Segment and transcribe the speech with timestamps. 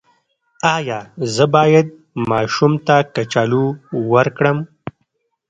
[0.75, 0.99] ایا
[1.35, 1.87] زه باید
[2.29, 3.65] ماشوم ته کچالو
[4.11, 4.57] ورکړم؟